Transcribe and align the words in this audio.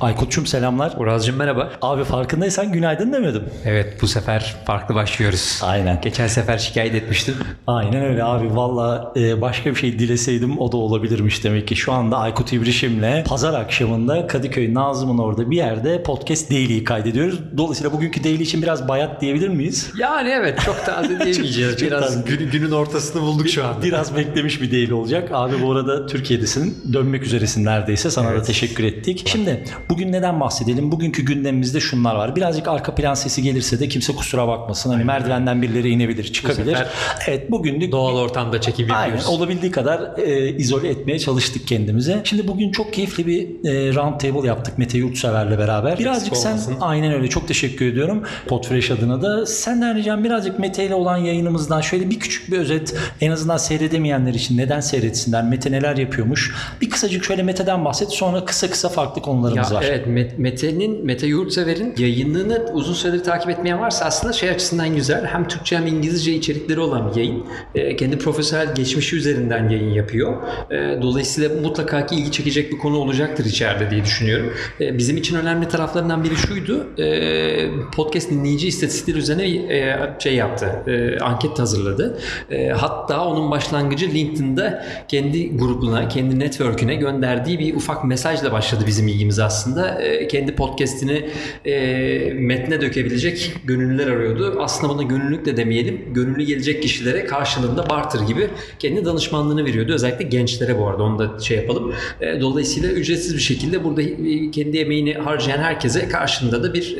Aykut'cum 0.00 0.46
selamlar. 0.46 0.92
Uraz'cığım 0.98 1.36
merhaba. 1.36 1.70
Abi 1.82 2.04
farkındaysan 2.04 2.72
günaydın 2.72 3.12
demedim. 3.12 3.42
Evet 3.64 3.96
bu 4.02 4.08
sefer 4.08 4.56
farklı 4.64 4.94
başlıyoruz. 4.94 5.60
Aynen. 5.62 6.00
Geçen 6.02 6.26
sefer 6.26 6.58
şikayet 6.58 6.94
etmiştin. 6.94 7.34
Aynen 7.66 8.04
öyle 8.04 8.24
abi. 8.24 8.56
Valla 8.56 9.12
e, 9.16 9.40
başka 9.40 9.70
bir 9.70 9.74
şey 9.74 9.98
dileseydim 9.98 10.58
o 10.58 10.72
da 10.72 10.76
olabilirmiş 10.76 11.44
demek 11.44 11.68
ki. 11.68 11.76
Şu 11.76 11.92
anda 11.92 12.18
Aykut 12.18 12.52
İbrişim'le 12.52 13.24
pazar 13.24 13.54
akşamında 13.60 14.26
Kadıköy 14.26 14.74
Nazım'ın 14.74 15.18
orada 15.18 15.50
bir 15.50 15.56
yerde 15.56 16.02
podcast 16.02 16.50
Daily'yi 16.50 16.84
kaydediyoruz. 16.84 17.38
Dolayısıyla 17.56 17.92
bugünkü 17.92 18.24
Daily 18.24 18.42
için 18.42 18.62
biraz 18.62 18.88
bayat 18.88 19.20
diyebilir 19.20 19.48
miyiz? 19.48 19.90
Yani 19.98 20.28
evet 20.28 20.58
çok 20.64 20.86
taze 20.86 21.08
diyemeyeceğiz. 21.24 21.76
Çok 21.76 21.88
Biraz 21.88 22.00
taze. 22.14 22.36
gün- 22.36 22.50
günün 22.50 22.70
ortasını 22.70 23.22
bulduk 23.22 23.48
şu 23.48 23.64
anda. 23.66 23.82
Biraz 23.82 24.16
beklemiş 24.16 24.62
bir 24.62 24.72
Daily 24.72 24.92
olacak. 24.92 25.28
Abi 25.32 25.62
bu 25.62 25.72
arada 25.72 26.06
Türkiye'desin. 26.06 26.78
Dönmek 26.92 27.22
üzeresin 27.22 27.64
neredeyse. 27.64 28.10
Sana 28.10 28.32
da 28.34 28.42
teşekkür 28.42 28.84
ettik. 28.84 29.22
Şimdi 29.26 29.64
bugün 29.90 30.12
neden 30.12 30.40
bahsedelim? 30.40 30.92
Bugünkü 30.92 31.24
gündemimizde 31.24 31.80
şunlar 31.80 32.14
var. 32.14 32.36
Birazcık 32.36 32.68
arka 32.68 32.94
plan 32.94 33.14
sesi 33.14 33.42
gelirse 33.42 33.80
de 33.80 33.88
kimse 33.88 34.12
kusura 34.12 34.48
bakmasın. 34.48 34.90
Hani 34.90 35.04
merdivenden 35.04 35.62
birileri 35.62 35.88
inebilir, 35.88 36.32
çıkabilir. 36.32 36.78
Evet 37.26 37.50
bugünlük 37.50 37.92
Doğal 37.92 38.16
ortamda 38.16 38.60
çekim 38.60 38.88
Aynen 38.90 39.24
olabildiği 39.24 39.72
kadar 39.72 40.18
e, 40.18 40.56
izole 40.56 40.88
etmeye 40.88 41.18
çalıştık 41.18 41.66
kendimize. 41.66 42.20
Şimdi 42.24 42.48
bugün 42.48 42.72
çok 42.72 42.92
keyifli 42.92 43.26
bir 43.26 43.68
e, 43.68 43.94
round 43.94 44.20
table 44.20 44.48
yaptık 44.48 44.78
Mete 44.78 44.98
Yurtsever'le 44.98 45.58
beraber. 45.58 45.98
Birazcık 45.98 46.36
sen 46.36 46.58
aynen 46.80 47.12
öyle 47.12 47.28
çok 47.28 47.48
teşekkür 47.48 47.86
ediyorum 47.86 48.22
Podfresh 48.46 48.90
adına 48.90 49.22
da. 49.22 49.46
Senden 49.46 49.96
ricam 49.96 50.24
birazcık 50.24 50.58
Mete 50.58 50.86
ile 50.86 50.94
olan 50.94 51.16
yayınımızdan 51.16 51.80
şöyle 51.80 52.10
bir 52.10 52.18
küçük 52.18 52.50
bir 52.50 52.58
özet 52.58 52.94
en 53.20 53.30
azından 53.30 53.56
seyredemeyenler 53.56 54.34
için 54.34 54.58
neden 54.58 54.80
seyretsinler, 54.80 55.44
Mete 55.44 55.72
neler 55.72 55.96
yapıyormuş. 55.96 56.54
Bir 56.80 56.90
kısacık 56.90 57.24
şöyle 57.24 57.42
Mete'den 57.42 57.84
bahset 57.84 58.12
sonra 58.12 58.44
kısa 58.44 58.70
kısa 58.70 58.88
farklı 58.88 59.22
konularımız 59.22 59.70
Ya 59.70 59.76
var. 59.76 59.79
Evet 59.84 60.06
Met- 60.06 60.38
Mete'nin 60.38 61.06
Mete 61.06 61.26
Yurtsever'in 61.26 61.94
yayınını 61.98 62.66
uzun 62.72 62.94
süredir 62.94 63.24
takip 63.24 63.50
etmeyen 63.50 63.80
varsa 63.80 64.04
aslında 64.04 64.32
şey 64.32 64.50
açısından 64.50 64.96
güzel. 64.96 65.24
Hem 65.26 65.48
Türkçe 65.48 65.76
hem 65.76 65.86
İngilizce 65.86 66.32
içerikleri 66.32 66.80
olan 66.80 67.10
bir 67.10 67.16
yayın. 67.16 67.44
Ee, 67.74 67.96
kendi 67.96 68.18
profesyonel 68.18 68.74
geçmişi 68.74 69.16
üzerinden 69.16 69.68
yayın 69.68 69.90
yapıyor. 69.90 70.34
Ee, 70.70 70.98
dolayısıyla 71.02 71.60
mutlaka 71.62 72.06
ki 72.06 72.14
ilgi 72.14 72.32
çekecek 72.32 72.72
bir 72.72 72.78
konu 72.78 72.96
olacaktır 72.96 73.44
içeride 73.44 73.90
diye 73.90 74.04
düşünüyorum. 74.04 74.52
Ee, 74.80 74.98
bizim 74.98 75.16
için 75.16 75.36
önemli 75.36 75.68
taraflarından 75.68 76.24
biri 76.24 76.36
şuydu. 76.36 76.86
Ee, 76.98 77.68
podcast 77.96 78.30
dinleyici 78.30 78.68
istatistikleri 78.68 79.18
üzerine 79.18 79.48
e, 79.76 79.96
şey 80.18 80.34
yaptı. 80.34 80.66
e, 80.86 81.18
anket 81.24 81.58
hazırladı. 81.58 82.18
E, 82.50 82.68
hatta 82.68 83.24
onun 83.26 83.50
başlangıcı 83.50 84.06
LinkedIn'de 84.14 84.82
kendi 85.08 85.56
grubuna, 85.56 86.08
kendi 86.08 86.38
network'üne 86.38 86.94
gönderdiği 86.94 87.58
bir 87.58 87.74
ufak 87.76 88.04
mesajla 88.04 88.52
başladı 88.52 88.84
bizim 88.86 89.08
ilgimiz 89.08 89.38
aslında. 89.38 89.69
E, 89.78 90.28
kendi 90.28 90.54
podcast'ini 90.54 91.28
e, 91.64 92.32
metne 92.34 92.80
dökebilecek 92.80 93.54
gönüllüler 93.64 94.06
arıyordu. 94.06 94.56
Aslında 94.60 94.94
buna 94.94 95.02
gönüllülük 95.02 95.46
de 95.46 95.56
demeyelim. 95.56 96.00
Gönüllü 96.14 96.42
gelecek 96.42 96.82
kişilere 96.82 97.24
karşılığında 97.24 97.90
barter 97.90 98.20
gibi 98.20 98.48
kendi 98.78 99.04
danışmanlığını 99.04 99.64
veriyordu. 99.64 99.92
Özellikle 99.92 100.24
gençlere 100.24 100.78
bu 100.78 100.88
arada 100.88 101.02
onu 101.02 101.18
da 101.18 101.38
şey 101.38 101.56
yapalım. 101.56 101.92
E, 102.20 102.40
dolayısıyla 102.40 102.90
ücretsiz 102.90 103.34
bir 103.34 103.40
şekilde 103.40 103.84
burada 103.84 104.02
kendi 104.50 104.78
emeğini 104.78 105.14
harcayan 105.14 105.58
herkese 105.58 106.08
karşılığında 106.08 106.62
da 106.62 106.74
bir 106.74 106.96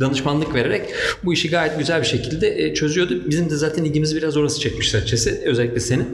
danışmanlık 0.00 0.54
vererek 0.54 0.82
bu 1.24 1.32
işi 1.32 1.50
gayet 1.50 1.78
güzel 1.78 2.00
bir 2.00 2.06
şekilde 2.06 2.74
çözüyordu. 2.74 3.22
Bizim 3.30 3.50
de 3.50 3.56
zaten 3.56 3.84
ilgimizi 3.84 4.16
biraz 4.16 4.36
orası 4.36 4.60
çekmişti 4.60 4.96
açıkçası. 4.96 5.40
Özellikle 5.44 5.80
senin. 5.80 6.06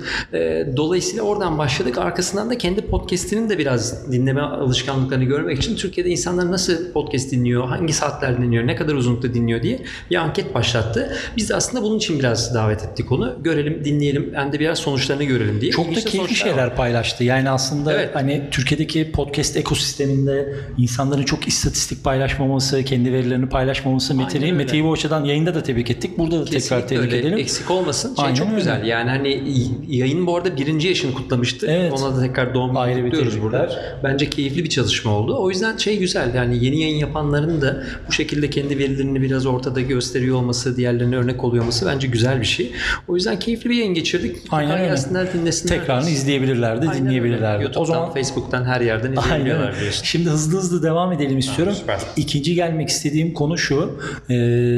Dolayısıyla 0.76 1.22
oradan 1.22 1.58
başladık. 1.58 1.98
Arkasından 1.98 2.50
da 2.50 2.58
kendi 2.58 2.80
podcast'inin 2.80 3.48
de 3.48 3.58
biraz 3.58 4.12
dinleme 4.12 4.40
alışkanlıklarını 4.40 5.24
görmek 5.26 5.58
için 5.58 5.76
Türkiye'de 5.76 6.10
insanlar 6.10 6.50
nasıl 6.52 6.92
podcast 6.92 7.32
dinliyor, 7.32 7.68
hangi 7.68 7.92
saatler 7.92 8.42
dinliyor, 8.42 8.66
ne 8.66 8.76
kadar 8.76 8.94
uzunlukta 8.94 9.34
dinliyor 9.34 9.62
diye 9.62 9.80
bir 10.10 10.16
anket 10.16 10.54
başlattı. 10.54 11.16
Biz 11.36 11.50
de 11.50 11.54
aslında 11.54 11.84
bunun 11.84 11.96
için 11.98 12.18
biraz 12.18 12.54
davet 12.54 12.84
ettik 12.84 13.12
onu. 13.12 13.36
Görelim, 13.42 13.84
dinleyelim, 13.84 14.30
hem 14.34 14.52
de 14.52 14.60
biraz 14.60 14.78
sonuçlarını 14.78 15.24
görelim 15.24 15.60
diye. 15.60 15.72
Çok 15.72 15.84
da 15.86 15.90
de 15.90 15.94
keyifli 15.94 16.16
sonuçlar 16.18 16.46
var. 16.46 16.54
şeyler 16.54 16.76
paylaştı. 16.76 17.24
Yani 17.24 17.50
aslında 17.50 17.92
Evet. 17.92 18.10
hani 18.14 18.42
Türkiye'deki 18.50 19.12
podcast 19.12 19.56
ekosisteminde 19.56 20.54
insanların 20.78 21.22
çok 21.22 21.48
istatistik 21.48 22.04
paylaşmaması, 22.04 22.84
kendi 22.84 23.12
verilerini 23.12 23.48
paylaşmaması 23.48 24.14
Mete'yi. 24.14 24.52
Mete'yi 24.52 24.84
bu 24.84 24.92
açıdan 24.92 25.24
yayında 25.24 25.54
da 25.54 25.62
tebrik 25.62 25.90
ettik. 25.90 26.18
Burada 26.18 26.40
da 26.40 26.44
tekrar 26.44 26.60
Kesinlikle 26.60 26.86
tebrik 26.86 27.12
öyle. 27.12 27.18
edelim. 27.18 27.38
Eksik 27.38 27.70
olmasın. 27.70 28.14
Şey 28.14 28.24
Aynen 28.24 28.34
çok 28.34 28.46
öyle. 28.46 28.56
güzel. 28.56 28.84
Yani 28.86 29.10
hani 29.10 29.42
yayın 29.88 30.26
bu 30.26 30.36
arada 30.36 30.56
birinci 30.56 30.88
yaşını 30.88 31.14
kutlamıştı. 31.14 31.66
Evet. 31.70 31.92
Ona 31.92 32.16
da 32.16 32.20
tekrar 32.22 32.54
doğum 32.54 32.74
günü 32.86 33.04
kutluyoruz 33.10 33.42
burada. 33.42 33.70
Bence 34.04 34.30
keyifli 34.30 34.64
bir 34.64 34.68
çalışma 34.68 35.05
oldu. 35.06 35.36
O 35.38 35.50
yüzden 35.50 35.76
şey 35.76 35.98
güzel. 35.98 36.34
Yani 36.34 36.64
yeni 36.64 36.80
yayın 36.80 36.96
yapanların 36.96 37.60
da 37.60 37.82
bu 38.08 38.12
şekilde 38.12 38.50
kendi 38.50 38.78
verilerini 38.78 39.22
biraz 39.22 39.46
ortada 39.46 39.80
gösteriyor 39.80 40.36
olması, 40.36 40.76
diğerlerine 40.76 41.16
örnek 41.16 41.44
oluyor 41.44 41.62
olması 41.62 41.86
bence 41.86 42.06
güzel 42.08 42.40
bir 42.40 42.46
şey. 42.46 42.72
O 43.08 43.14
yüzden 43.14 43.38
keyifli 43.38 43.70
bir 43.70 43.74
yayın 43.76 43.94
geçirdik. 43.94 44.36
Aynen 44.50 44.78
öyle. 44.80 45.32
dinlesinler. 45.34 45.78
Tekrarını 45.78 46.10
izleyebilirler 46.10 46.76
de 46.76 46.80
Aynen 46.80 46.92
öyle. 46.94 47.04
dinleyebilirler 47.04 47.58
de. 47.58 47.62
YouTube'dan, 47.62 47.82
O 47.82 47.84
zaman 47.84 48.14
Facebook'tan 48.14 48.64
her 48.64 48.80
yerden 48.80 49.12
izleyebiliyorlar. 49.12 49.74
Şimdi 50.02 50.28
hızlı 50.30 50.58
hızlı 50.58 50.82
devam 50.82 51.12
edelim 51.12 51.38
istiyorum. 51.38 51.74
süper. 51.74 52.00
İkinci 52.16 52.54
gelmek 52.54 52.88
istediğim 52.88 53.34
konu 53.34 53.58
şu. 53.58 53.98
Ee, 54.30 54.32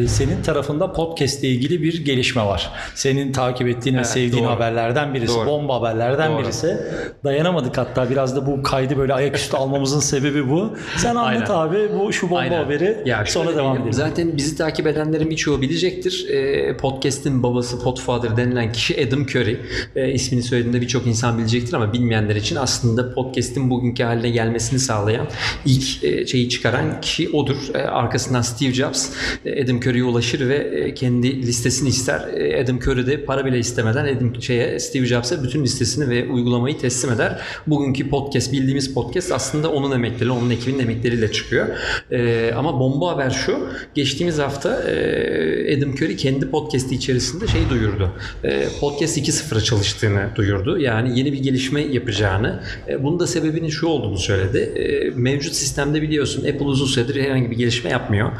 senin 0.08 0.42
tarafında 0.42 0.92
podcast 0.92 1.40
ile 1.44 1.48
ilgili 1.48 1.82
bir 1.82 2.04
gelişme 2.04 2.42
var. 2.44 2.70
Senin 2.94 3.32
takip 3.32 3.68
ettiğin 3.68 3.94
ve 3.96 3.98
Evet, 4.00 4.08
sevdiğin 4.10 4.44
doğru. 4.44 4.52
haberlerden 4.52 5.14
birisi. 5.14 5.34
Doğru. 5.34 5.46
Bomba 5.46 5.74
haberlerden 5.80 6.32
Doğru. 6.32 6.42
birisi. 6.42 6.76
Dayanamadık 7.24 7.78
hatta 7.78 8.10
biraz 8.10 8.36
da 8.36 8.46
bu 8.46 8.62
kaydı 8.62 8.98
böyle 8.98 9.14
ayaküstü 9.14 9.56
almamızın 9.56 10.00
sebebi 10.00 10.17
bu. 10.48 10.76
Sen 10.96 11.14
anlat 11.14 11.50
abi 11.50 11.76
bu 11.98 12.12
şu 12.12 12.30
bomba 12.30 12.40
Aynen. 12.40 12.64
haberi 12.64 12.96
Ya 13.04 13.24
sonra 13.26 13.56
devam 13.56 13.76
edelim. 13.76 13.92
Zaten 13.92 14.36
bizi 14.36 14.56
takip 14.56 14.86
edenlerin 14.86 15.30
birçoğu 15.30 15.62
bilecektir. 15.62 16.26
Ee, 16.28 16.76
podcast'in 16.76 17.42
babası, 17.42 17.82
Podfather 17.82 18.36
denilen 18.36 18.72
kişi 18.72 19.06
Adam 19.06 19.22
Curry. 19.22 19.60
Ee, 19.96 20.12
ismini 20.12 20.42
söylediğinde 20.42 20.80
birçok 20.80 21.06
insan 21.06 21.38
bilecektir 21.38 21.74
ama 21.74 21.92
bilmeyenler 21.92 22.36
için 22.36 22.56
aslında 22.56 23.14
podcast'in 23.14 23.70
bugünkü 23.70 24.02
haline 24.02 24.30
gelmesini 24.30 24.78
sağlayan 24.78 25.26
ilk 25.66 26.04
e, 26.04 26.26
şeyi 26.26 26.48
çıkaran 26.48 27.00
kişi 27.00 27.30
odur. 27.30 27.56
Ee, 27.74 27.78
arkasından 27.78 28.42
Steve 28.42 28.72
Jobs 28.72 29.10
e, 29.44 29.64
Adam 29.64 29.76
Curry'e 29.76 30.04
ulaşır 30.04 30.48
ve 30.48 30.56
e, 30.56 30.94
kendi 30.94 31.42
listesini 31.42 31.88
ister. 31.88 32.20
E, 32.20 32.62
Adam 32.64 32.76
Curry 32.76 33.06
de 33.06 33.24
para 33.24 33.44
bile 33.44 33.58
istemeden 33.58 34.16
Adam 34.16 34.42
şeye 34.42 34.78
Steve 34.80 35.06
Jobs'a 35.06 35.42
bütün 35.42 35.62
listesini 35.64 36.08
ve 36.08 36.32
uygulamayı 36.32 36.78
teslim 36.78 37.12
eder. 37.12 37.40
Bugünkü 37.66 38.08
podcast, 38.08 38.52
bildiğimiz 38.52 38.94
podcast 38.94 39.32
aslında 39.32 39.70
onun 39.72 39.90
emekleri, 40.08 40.30
onun 40.30 40.50
ekibinin 40.50 40.78
emekleriyle 40.78 41.32
çıkıyor. 41.32 41.66
Ee, 42.10 42.52
ama 42.56 42.80
bomba 42.80 43.10
haber 43.10 43.30
şu. 43.30 43.68
Geçtiğimiz 43.94 44.38
hafta 44.38 44.82
e, 44.82 44.94
Adam 45.76 45.90
Curry 45.94 46.16
kendi 46.16 46.50
podcast'i 46.50 46.94
içerisinde 46.94 47.46
şey 47.46 47.60
duyurdu. 47.70 48.10
E, 48.44 48.64
podcast 48.80 49.18
2.0'a 49.18 49.60
çalıştığını 49.60 50.28
duyurdu. 50.36 50.78
Yani 50.78 51.18
yeni 51.18 51.32
bir 51.32 51.38
gelişme 51.42 51.80
yapacağını. 51.80 52.62
E, 52.88 53.02
bunun 53.04 53.20
da 53.20 53.26
sebebinin 53.26 53.68
şu 53.68 53.86
olduğunu 53.86 54.18
söyledi. 54.18 54.58
E, 54.58 55.10
mevcut 55.20 55.54
sistemde 55.54 56.02
biliyorsun 56.02 56.40
Apple 56.48 56.64
uzun 56.64 56.86
süredir 56.86 57.22
herhangi 57.24 57.50
bir 57.50 57.56
gelişme 57.56 57.90
yapmıyor. 57.90 58.32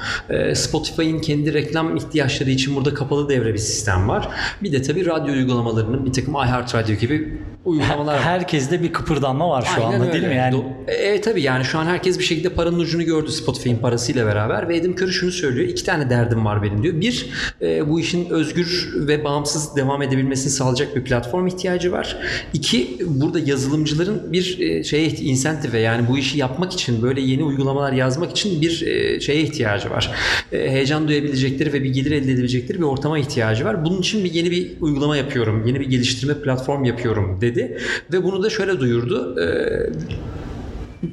Spotify'ın 0.55 1.19
kendi 1.21 1.55
reklam 1.55 1.97
ihtiyaçları 1.97 2.51
için 2.51 2.77
burada 2.77 2.95
kapalı 2.95 3.29
devre 3.29 3.53
bir 3.53 3.59
sistem 3.59 4.09
var. 4.09 4.29
Bir 4.63 4.73
de 4.73 4.83
tabii 4.83 5.07
radyo 5.07 5.35
uygulamalarının 5.35 6.07
bir 6.07 6.13
takım 6.13 6.35
iHeartRadio 6.35 6.95
gibi 6.95 7.39
uygulamalar 7.65 8.15
var. 8.15 8.23
Herkeste 8.23 8.83
bir 8.83 8.93
kıpırdanma 8.93 9.51
var 9.51 9.69
şu 9.77 9.85
Aynen 9.85 9.95
anda 10.01 10.05
öyle. 10.05 10.13
değil 10.13 10.27
mi? 10.33 10.37
Yani 10.37 10.55
Do- 10.57 10.91
e, 10.93 11.21
tabii 11.21 11.43
yani 11.43 11.59
Yani 11.59 11.65
şu 11.67 11.79
an 11.79 11.87
herkes 11.87 12.19
bir 12.19 12.25
şekilde 12.25 12.49
paranın 12.49 12.79
ucunu 12.79 13.03
gördü 13.05 13.31
Spotify'ın 13.33 13.77
parasıyla 13.77 14.27
beraber 14.27 14.69
ve 14.69 14.77
Edim 14.77 14.93
Curry 14.93 15.11
şunu 15.13 15.31
söylüyor. 15.31 15.69
iki 15.69 15.85
tane 15.85 16.11
derdim 16.11 16.45
var 16.45 16.63
benim 16.63 16.83
diyor. 16.83 17.01
Bir, 17.01 17.18
e, 17.63 17.89
bu 17.89 18.01
işin 18.01 18.31
özgür 18.31 18.95
ve 18.95 19.25
bağımsız 19.25 19.77
devam 19.77 20.03
edebilmesini 20.03 20.53
sağlayacak 20.53 20.97
bir 20.97 21.05
platform 21.05 21.47
ihtiyacı 21.47 21.93
var. 21.93 22.17
İki, 22.55 22.99
burada 23.07 23.39
yazılımcıların 23.39 24.33
bir 24.33 24.59
e, 24.61 24.85
şeye 24.85 25.09
insentive 25.09 25.79
yani 25.79 26.09
bu 26.09 26.19
işi 26.19 26.39
yapmak 26.39 26.73
için 26.73 27.03
böyle 27.03 27.21
yeni 27.21 27.45
uygulamalar 27.45 27.93
yazmak 27.93 28.31
için 28.31 28.63
bir 28.63 28.87
e, 28.87 29.21
şeye 29.21 29.43
ihtiyacı 29.43 29.91
var. 29.91 30.11
E, 30.53 30.71
heyecan 30.71 31.09
duyabilecekleri 31.09 31.73
ve 31.73 31.83
bir 31.83 31.91
gelir 31.91 32.11
elde 32.11 32.33
edebilecekleri 32.33 32.79
bir 32.79 32.85
ortama 32.85 33.19
ihtiyacı 33.19 33.65
var. 33.65 33.85
Bunun 33.85 34.01
için 34.01 34.25
bir 34.25 34.33
yeni 34.33 34.51
bir 34.51 34.71
uygulama 34.81 35.17
yapıyorum. 35.17 35.67
Yeni 35.67 35.81
bir 35.81 35.87
geliştirme 35.87 36.35
platform 36.35 36.85
yapıyorum 36.85 37.41
dedi. 37.41 37.79
Ve 38.13 38.25
bunu 38.25 38.43
da 38.43 38.51
şöyle 38.51 38.81
duyurdu. 38.81 39.41
E, 39.41 39.47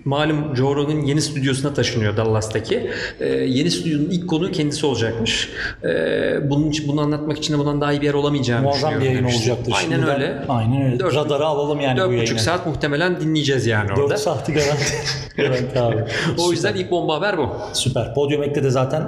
malum 0.06 0.56
Joe 0.56 0.76
Rogan 0.76 1.00
yeni 1.00 1.22
stüdyosuna 1.22 1.74
taşınıyor 1.74 2.18
Dallas'taki. 2.18 2.90
Ee, 3.20 3.26
yeni 3.28 3.72
stüdyonun 3.72 4.10
ilk 4.10 4.30
konuğu 4.30 4.52
kendisi 4.52 4.86
olacakmış. 4.86 5.50
Ee, 5.84 6.50
bunun 6.50 6.70
için 6.70 6.88
bunu 6.88 7.02
anlatmak 7.02 7.38
için 7.38 7.54
de 7.54 7.58
bundan 7.58 7.82
daha 7.82 7.94
iyi 7.94 8.02
bir 8.02 8.06
yer 8.06 8.14
olamayacağını 8.14 8.64
Muazzam 8.64 9.00
bir 9.00 9.06
yayın 9.06 9.18
demişti. 9.18 9.52
olacaktır. 9.52 9.74
Aynen 9.78 9.96
Şimdiden- 9.96 10.16
öyle. 10.16 10.42
Aynen 10.50 10.82
öyle. 10.86 11.00
Dört- 11.00 11.16
Radarı 11.16 11.46
alalım 11.46 11.80
yani 11.82 11.96
bu 11.98 12.02
Dört 12.02 12.08
yayını. 12.10 12.24
buçuk 12.24 12.40
saat 12.40 12.66
muhtemelen 12.68 13.20
dinleyeceğiz 13.22 13.66
yani 13.68 13.92
orada. 13.92 14.10
4 14.10 14.20
saati 14.20 14.54
garanti. 14.54 14.94
garanti 15.38 15.80
abi. 15.80 16.04
O 16.38 16.52
yüzden 16.52 16.76
ilk 16.76 16.92
bomba 16.92 17.16
haber 17.16 17.38
bu. 17.38 17.50
Süper. 17.74 18.14
Podium 18.14 18.44
Ek'te 18.44 18.64
de 18.64 18.70
zaten 18.70 19.04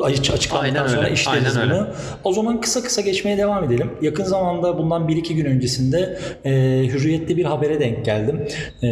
açık 0.00 0.34
açıklandıktan 0.34 0.86
sonra 0.86 1.00
öyle, 1.02 1.14
işleriz 1.14 1.56
aynen 1.56 1.70
bunu. 1.70 1.78
öyle. 1.80 1.90
O 2.24 2.32
zaman 2.32 2.60
kısa 2.60 2.82
kısa 2.82 3.00
geçmeye 3.00 3.38
devam 3.38 3.64
edelim. 3.64 3.90
Yakın 4.02 4.24
zamanda 4.24 4.78
bundan 4.78 5.08
1-2 5.08 5.34
gün 5.34 5.44
öncesinde 5.44 6.18
e, 6.44 6.50
Hürriyet'te 6.92 7.36
bir 7.36 7.44
habere 7.44 7.80
denk 7.80 8.04
geldim. 8.04 8.48
E, 8.82 8.86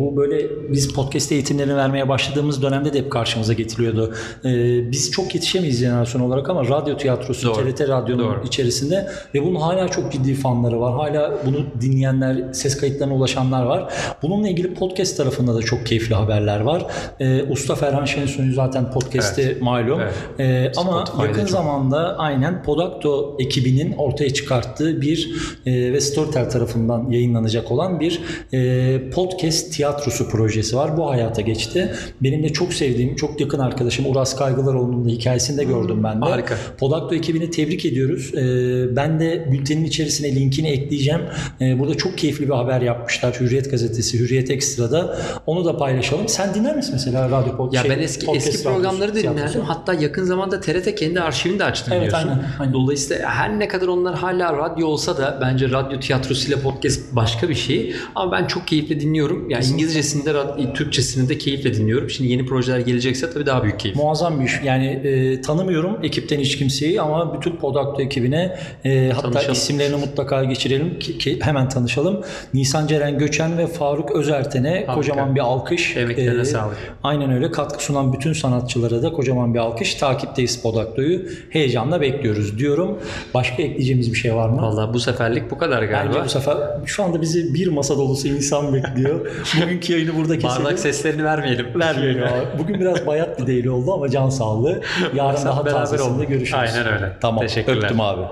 bu 0.00 0.16
böyle 0.16 0.49
biz 0.68 0.92
podcast 0.92 1.32
eğitimlerini 1.32 1.76
vermeye 1.76 2.08
başladığımız 2.08 2.62
dönemde 2.62 2.92
de 2.92 2.98
hep 2.98 3.10
karşımıza 3.12 3.52
getiriliyordu. 3.52 4.14
E, 4.44 4.50
biz 4.92 5.10
çok 5.10 5.34
yetişemeyiz 5.34 5.78
jenerasyon 5.78 6.20
olarak 6.20 6.50
ama 6.50 6.68
radyo 6.68 6.96
tiyatrosu, 6.96 7.48
Doğru. 7.48 7.74
TRT 7.74 7.88
Radyo'nun 7.88 8.24
Doğru. 8.24 8.46
içerisinde 8.46 9.08
ve 9.34 9.42
bunun 9.42 9.60
hala 9.60 9.88
çok 9.88 10.12
ciddi 10.12 10.34
fanları 10.34 10.80
var. 10.80 10.92
Hala 10.92 11.38
bunu 11.46 11.66
dinleyenler, 11.80 12.52
ses 12.52 12.76
kayıtlarına 12.76 13.14
ulaşanlar 13.14 13.62
var. 13.62 13.92
Bununla 14.22 14.48
ilgili 14.48 14.74
podcast 14.74 15.16
tarafında 15.16 15.54
da 15.54 15.62
çok 15.62 15.86
keyifli 15.86 16.14
haberler 16.14 16.60
var. 16.60 16.86
Ee, 17.20 17.42
Usta 17.42 17.74
Ferhan 17.74 18.04
Şensoy'un 18.04 18.52
zaten 18.52 18.90
podcast'i 18.90 19.58
malum. 19.60 20.00
Evet. 20.00 20.14
Ee, 20.38 20.72
ama 20.80 21.04
yakın 21.22 21.40
çok. 21.40 21.50
zamanda 21.50 22.18
aynen 22.18 22.62
Podacto 22.62 23.36
ekibinin 23.38 23.92
ortaya 23.92 24.30
çıkarttığı 24.30 25.00
bir 25.00 25.30
e, 25.66 25.92
ve 25.92 26.00
Storytel 26.00 26.50
tarafından 26.50 27.10
yayınlanacak 27.10 27.70
olan 27.72 28.00
bir 28.00 28.20
e, 28.52 29.10
podcast 29.10 29.72
tiyatrosu 29.72 30.28
projesi 30.28 30.39
var. 30.74 30.96
Bu 30.96 31.10
hayata 31.10 31.40
geçti. 31.42 31.92
Benim 32.22 32.42
de 32.42 32.48
çok 32.48 32.74
sevdiğim, 32.74 33.16
çok 33.16 33.40
yakın 33.40 33.58
arkadaşım 33.58 34.06
Uras 34.06 34.36
Kaygılaroğlu'nun 34.36 35.04
da 35.04 35.08
hikayesini 35.08 35.58
de 35.58 35.64
gördüm 35.64 36.04
ben 36.04 36.20
de. 36.22 36.24
harika. 36.24 36.56
Podacto 36.78 37.14
ekibini 37.14 37.50
tebrik 37.50 37.86
ediyoruz. 37.86 38.34
Ee, 38.34 38.96
ben 38.96 39.20
de 39.20 39.48
bültenin 39.52 39.84
içerisine 39.84 40.34
linkini 40.34 40.68
ekleyeceğim. 40.68 41.20
Ee, 41.60 41.78
burada 41.78 41.94
çok 41.96 42.18
keyifli 42.18 42.44
bir 42.48 42.54
haber 42.54 42.80
yapmışlar. 42.80 43.36
Hürriyet 43.40 43.70
gazetesi, 43.70 44.18
Hürriyet 44.18 44.50
Ekstra'da. 44.50 45.18
Onu 45.46 45.64
da 45.64 45.76
paylaşalım. 45.76 46.28
Sen 46.28 46.54
dinler 46.54 46.76
misin 46.76 46.90
mesela 46.94 47.30
radyo 47.30 47.52
pod- 47.56 47.74
Ya 47.76 47.82
şey, 47.82 47.90
ben 47.90 47.98
eski 47.98 48.26
eski 48.34 48.62
programları 48.62 49.14
da 49.14 49.18
dinlerdim. 49.18 49.60
Hatta 49.60 49.94
yakın 49.94 50.24
zamanda 50.24 50.60
TRT 50.60 50.94
kendi 50.94 51.20
arşivini 51.20 51.58
de 51.58 51.64
açtı 51.64 51.90
Evet, 51.94 52.06
biliyorsun. 52.06 52.28
aynen, 52.28 52.44
aynen. 52.60 52.72
Dolayısıyla 52.72 53.30
her 53.30 53.58
ne 53.58 53.68
kadar 53.68 53.86
onlar 53.86 54.14
hala 54.18 54.56
radyo 54.56 54.86
olsa 54.86 55.16
da 55.18 55.38
bence 55.40 55.70
radyo 55.70 56.00
tiyatrosuyla 56.00 56.60
podcast 56.60 57.00
başka 57.16 57.48
bir 57.48 57.54
şey. 57.54 57.94
Ama 58.14 58.32
ben 58.32 58.46
çok 58.46 58.66
keyifle 58.66 59.00
dinliyorum. 59.00 59.50
Yani 59.50 59.64
İngilizcesini 59.64 60.24
de 60.24 60.29
rad- 60.34 60.74
Türkçesini 60.74 61.28
de 61.28 61.38
keyifle 61.38 61.74
dinliyorum. 61.74 62.10
Şimdi 62.10 62.30
yeni 62.32 62.46
projeler 62.46 62.78
gelecekse 62.78 63.30
tabii 63.30 63.46
daha 63.46 63.62
büyük 63.62 63.80
keyif. 63.80 63.96
Muazzam 63.96 64.40
bir 64.40 64.44
iş. 64.44 64.52
Yani 64.64 64.86
e, 64.86 65.40
tanımıyorum 65.40 65.98
ekipten 66.02 66.38
hiç 66.40 66.58
kimseyi 66.58 67.00
ama 67.00 67.34
bütün 67.38 67.56
Podacto 67.56 68.02
ekibine 68.02 68.56
e, 68.84 69.10
hatta 69.14 69.30
Tanışalım. 69.30 69.52
isimlerini 69.52 69.96
mutlaka 69.96 70.44
geçirelim 70.44 70.98
ki, 70.98 71.18
ki 71.18 71.38
hemen 71.42 71.68
tanışalım. 71.68 72.20
Nisan 72.54 72.86
Ceren 72.86 73.18
Göçen 73.18 73.58
ve 73.58 73.66
Faruk 73.66 74.10
Özerten'e 74.10 74.86
kocaman 74.94 75.34
bir 75.34 75.40
alkış. 75.40 75.96
E, 75.96 76.00
Emeklerine 76.00 76.44
sağlık. 76.44 76.76
Aynen 77.02 77.32
öyle. 77.32 77.50
Katkı 77.50 77.84
sunan 77.84 78.12
bütün 78.12 78.32
sanatçılara 78.32 79.02
da 79.02 79.12
kocaman 79.12 79.54
bir 79.54 79.58
alkış. 79.58 79.94
Takipteyiz 79.94 80.62
Podacto'yu. 80.62 81.22
Heyecanla 81.50 82.00
bekliyoruz 82.00 82.58
diyorum. 82.58 82.98
Başka 83.34 83.62
ekleyeceğimiz 83.62 84.12
bir 84.12 84.18
şey 84.18 84.34
var 84.34 84.48
mı? 84.48 84.62
Vallahi 84.62 84.94
bu 84.94 85.00
seferlik 85.00 85.50
bu 85.50 85.58
kadar 85.58 85.82
galiba. 85.82 86.12
Bence 86.14 86.24
bu 86.24 86.28
sefer 86.28 86.56
şu 86.86 87.02
anda 87.04 87.20
bizi 87.22 87.54
bir 87.54 87.66
masa 87.66 87.96
dolusu 87.96 88.28
insan 88.28 88.74
bekliyor. 88.74 89.30
Bugünkü 89.62 89.92
yayını 89.92 90.16
burada 90.20 90.34
keselim. 90.38 90.54
Parmak 90.62 90.78
seslerini 90.78 91.24
vermeyelim. 91.24 91.80
Vermeyelim 91.80 92.22
abi. 92.22 92.58
Bugün 92.58 92.80
biraz 92.80 93.06
bayat 93.06 93.40
bir 93.40 93.46
değil 93.46 93.66
oldu 93.66 93.92
ama 93.94 94.08
can 94.08 94.28
sağlığı. 94.28 94.80
Yarın 95.14 95.36
Sen 95.36 95.46
daha 95.46 95.64
beraber 95.64 95.80
tazesinde 95.80 96.24
görüşürüz. 96.24 96.54
Aynen 96.54 96.86
öyle. 96.94 97.12
Tamam. 97.20 97.40
Teşekkürler. 97.46 97.82
Öptüm 97.82 98.00
abi. 98.00 98.22